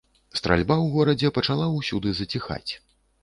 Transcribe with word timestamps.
Стральба 0.37 0.73
ў 0.83 0.87
горадзе 0.95 1.29
пачала 1.37 1.67
ўсюды 1.75 2.09
заціхаць. 2.21 2.71